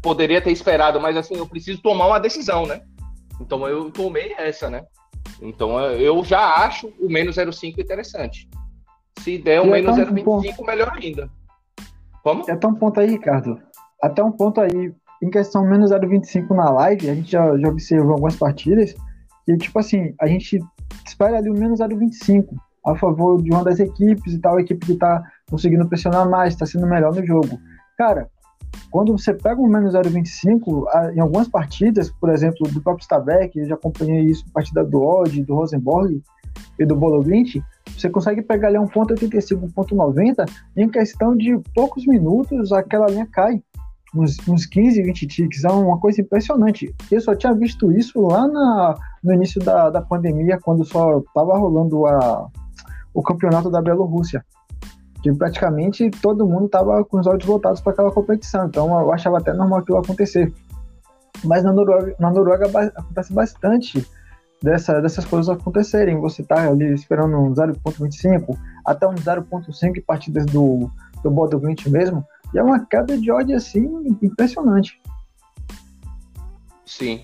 [0.02, 2.82] poderia ter esperado, mas assim, eu preciso tomar uma decisão, né?
[3.40, 4.84] Então, eu tomei essa, né?
[5.40, 8.48] Então, eu já acho o menos 0,5 interessante.
[9.18, 11.30] Se der o um menos 0,25, melhor ainda.
[12.22, 12.42] Como?
[12.50, 13.58] Até um ponto aí, Ricardo.
[14.02, 18.12] Até um ponto aí em questão menos 0,25 na live, a gente já, já observou
[18.12, 18.94] algumas partidas,
[19.46, 20.58] e tipo assim, a gente
[21.06, 22.46] espera ali o menos 0,25.
[22.86, 26.54] a favor de uma das equipes e tal, a equipe que está conseguindo pressionar mais,
[26.54, 27.60] está sendo melhor no jogo.
[27.98, 28.30] Cara,
[28.90, 33.66] quando você pega um menos 0,25, em algumas partidas, por exemplo, do próprio Stabek, eu
[33.66, 36.20] já acompanhei isso, partida do Odd, do Rosenborg
[36.78, 37.56] e do Bologlint,
[37.96, 43.62] você consegue pegar ali 1.85, 1.90, em questão de poucos minutos, aquela linha cai.
[44.12, 46.92] Uns, uns 15, 20 ticks, é uma coisa impressionante.
[47.12, 51.56] Eu só tinha visto isso lá na, no início da, da pandemia, quando só estava
[51.56, 52.48] rolando a,
[53.14, 54.44] o campeonato da Bielorrússia
[55.22, 58.66] que praticamente todo mundo estava com os olhos voltados para aquela competição.
[58.66, 60.52] Então eu achava até normal aquilo acontecer.
[61.44, 64.06] Mas na Noruega, na Noruega acontece bastante
[64.62, 66.20] dessa, dessas coisas acontecerem.
[66.20, 70.90] Você está ali esperando um 0.25 até um 0.5 partidas do,
[71.22, 72.24] do Bodø mesmo.
[72.52, 75.00] E é uma queda de ódio assim impressionante.
[76.84, 77.22] Sim.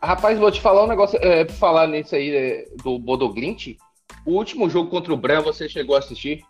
[0.00, 3.76] Rapaz, vou te falar um negócio, é, falar nisso aí é, do Bodoglint.
[4.24, 6.44] O último jogo contra o Bran, você chegou a assistir?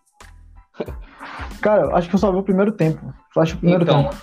[1.61, 3.15] Cara, acho que eu só vi o primeiro tempo.
[3.33, 4.17] Só acho o primeiro então, tempo.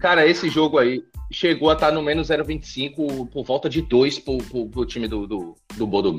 [0.00, 4.38] Cara, esse jogo aí chegou a estar no menos 0,25 por volta de 2 pro,
[4.38, 6.14] pro, pro time do, do, do Bodo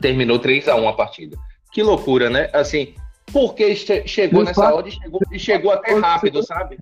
[0.00, 1.36] Terminou 3 a 1 a partida.
[1.72, 2.50] Que loucura, né?
[2.52, 2.94] Assim,
[3.32, 6.78] porque chegou nessa hora e chegou, e chegou até rápido, sabe?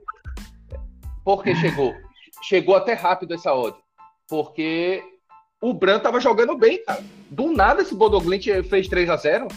[1.24, 1.94] Por que chegou?
[2.42, 3.77] Chegou até rápido essa odd.
[4.29, 5.03] Porque
[5.61, 7.03] o Bran tava jogando bem, cara.
[7.31, 9.48] Do nada esse Bodoglint fez 3 a 0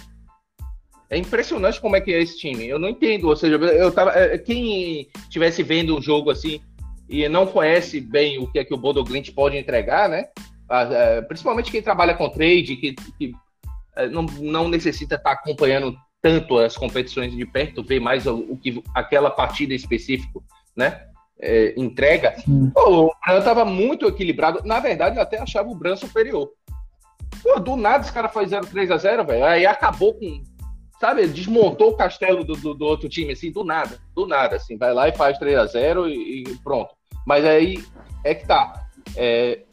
[1.12, 2.68] é impressionante como é que é esse time.
[2.68, 3.28] Eu não entendo.
[3.28, 4.12] Ou seja, eu tava.
[4.12, 6.62] É, quem estivesse vendo um jogo assim
[7.10, 10.30] e não conhece bem o que é que o Bodo Glint pode entregar, né?
[10.70, 13.34] É, principalmente quem trabalha com trade, que, que
[13.98, 18.82] é, não, não necessita estar acompanhando tanto as competições de perto, ver mais o, que
[18.96, 20.40] aquela partida específica,
[20.74, 21.08] né?
[21.42, 22.36] É, entrega.
[22.74, 24.62] Pô, o Bran estava muito equilibrado.
[24.64, 26.50] Na verdade, eu até achava o Bran superior.
[27.44, 29.44] Pô, do nada esse cara faz 0-3 a 0 velho.
[29.44, 30.42] Aí acabou com
[31.02, 34.78] sabe, desmontou o castelo do, do, do, outro time, assim, do nada, do nada, assim,
[34.78, 36.94] vai lá e faz 3 a 0 e, e pronto.
[37.26, 37.84] Mas aí
[38.24, 38.86] é que tá.
[39.18, 39.64] É,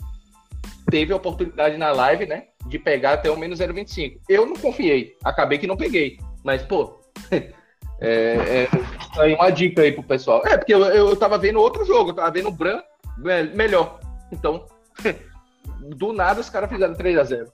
[0.90, 4.20] teve a oportunidade na live, né, de pegar até o menos 0,25.
[4.26, 6.18] Eu não confiei, acabei que não peguei.
[6.42, 6.98] Mas, pô,
[7.30, 7.44] é,
[8.00, 8.68] é,
[9.20, 10.42] aí uma dica aí pro pessoal.
[10.46, 12.80] É, porque eu, eu tava vendo outro jogo, eu tava vendo o Bran
[13.54, 14.00] melhor.
[14.32, 14.64] Então,
[15.94, 17.52] do nada os caras fizeram 3 a 0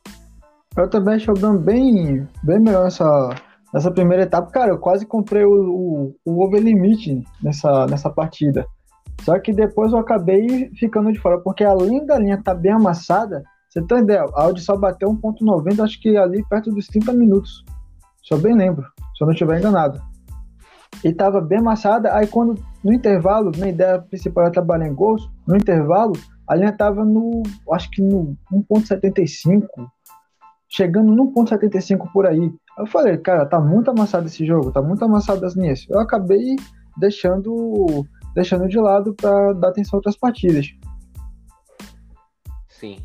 [0.77, 3.35] Eu também achei o Bran bem, bem melhor essa,
[3.75, 8.65] nessa primeira etapa, cara, eu quase comprei o, o, o over limit nessa, nessa partida.
[9.23, 12.71] Só que depois eu acabei ficando de fora, porque além da linha estar tá bem
[12.71, 17.13] amassada, você tem ideia, a Audi só bateu 1.90, acho que ali perto dos 30
[17.15, 17.65] minutos.
[18.23, 18.85] Se eu bem lembro,
[19.17, 20.01] se eu não estiver enganado.
[21.03, 25.29] E tava bem amassada, aí quando no intervalo, minha ideia principal era trabalhar em gols,
[25.49, 26.13] no intervalo,
[26.49, 29.67] a linha tava no, acho que no 1.75,
[30.75, 32.53] chegando no 1.75 por aí.
[32.77, 35.87] Eu falei, cara, tá muito amassado esse jogo, tá muito amassado as linhas.
[35.89, 36.57] Eu acabei
[36.97, 40.67] deixando deixando de lado para dar atenção a outras partidas.
[42.69, 42.99] Sim.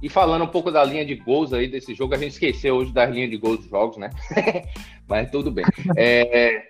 [0.00, 2.92] E falando um pouco da linha de gols aí desse jogo, a gente esqueceu hoje
[2.92, 4.10] das linhas de gols dos jogos, né?
[5.08, 5.64] Mas tudo bem.
[5.96, 6.68] É,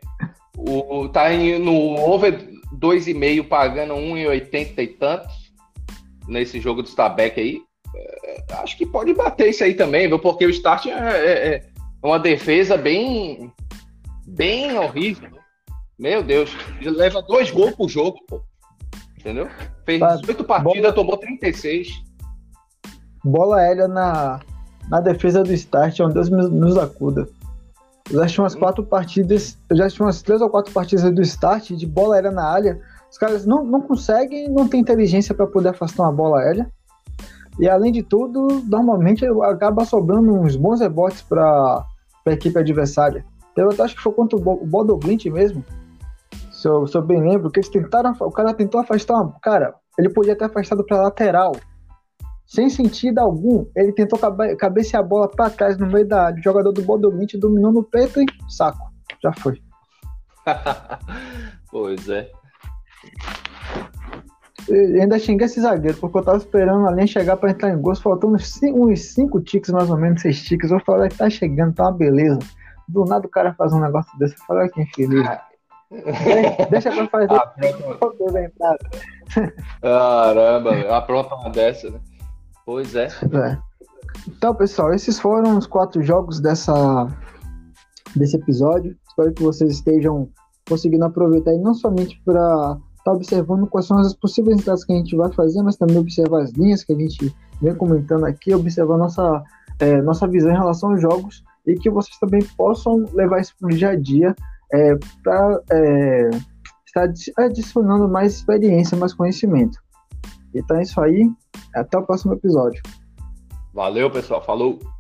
[0.56, 1.28] o, tá
[1.60, 5.52] no over 2,5 pagando 1,80 e tantos
[6.26, 7.67] nesse jogo do Stabek aí.
[7.94, 10.18] É, acho que pode bater isso aí também, viu?
[10.18, 11.62] Porque o Start é, é, é
[12.02, 13.52] uma defesa bem,
[14.26, 15.30] bem horrível.
[15.98, 18.40] Meu Deus, ele leva dois gols por jogo, pô.
[19.18, 19.48] Entendeu?
[19.84, 21.88] Fez oito partidas, bola, tomou 36.
[23.24, 24.40] Bola aérea na,
[24.88, 27.28] na defesa do start, onde Deus nos acuda.
[28.10, 28.60] Eu já assisti umas hum.
[28.60, 32.30] quatro partidas, eu já assisti umas três ou quatro partidas do start de bola aérea
[32.30, 32.80] na área.
[33.10, 36.70] Os caras não, não conseguem, não tem inteligência para poder afastar uma bola aérea.
[37.58, 41.84] E além de tudo, normalmente acaba sobrando uns bons rebotes para
[42.26, 43.24] a equipe adversária.
[43.52, 45.64] Então, eu acho que foi contra o Bodoglint mesmo.
[46.52, 48.14] Se eu, se eu, bem lembro, que eles tentaram.
[48.20, 49.32] O cara tentou afastar uma.
[49.40, 51.52] Cara, ele podia ter afastado para lateral.
[52.46, 53.66] Sem sentido algum.
[53.76, 56.42] Ele tentou cabe, cabecear a bola para trás no meio da área.
[56.42, 58.92] Jogador do Bodoglint dominou no peito e saco.
[59.22, 59.60] Já foi.
[61.70, 62.30] pois é.
[64.70, 68.00] Ainda xinguei esse zagueiro, porque eu tava esperando a linha chegar pra entrar em gols,
[68.00, 70.70] faltando uns 5 ticks, mais ou menos, 6 ticks.
[70.70, 72.38] Eu falei que tá chegando, tá uma beleza.
[72.86, 74.34] Do nada o cara faz um negócio desse.
[74.34, 75.28] Eu falei que infeliz.
[76.70, 77.28] Deixa pra fazer.
[79.82, 81.98] Ah, Caramba, apronta uma dessa, né?
[82.64, 83.06] Pois é.
[83.06, 83.58] é.
[84.26, 87.08] Então, pessoal, esses foram os quatro jogos dessa,
[88.14, 88.96] desse episódio.
[89.08, 90.28] Espero que vocês estejam
[90.68, 94.92] conseguindo aproveitar e não somente para estar tá observando quais são as possíveis entradas que
[94.92, 98.54] a gente vai fazer, mas também observar as linhas que a gente vem comentando aqui,
[98.54, 99.42] observar nossa,
[99.78, 103.68] é, nossa visão em relação aos jogos e que vocês também possam levar isso para
[103.68, 104.34] o dia a dia
[104.72, 106.30] é, para é,
[106.86, 109.78] estar adicionando mais experiência, mais conhecimento.
[110.54, 111.30] Então é isso aí,
[111.74, 112.82] até o próximo episódio.
[113.72, 114.97] Valeu, pessoal, falou!